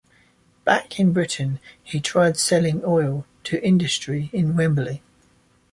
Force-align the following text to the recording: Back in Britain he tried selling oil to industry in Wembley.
Back 0.65 0.99
in 0.99 1.13
Britain 1.13 1.59
he 1.83 1.99
tried 1.99 2.35
selling 2.35 2.81
oil 2.83 3.23
to 3.43 3.63
industry 3.63 4.31
in 4.33 4.55
Wembley. 4.57 5.03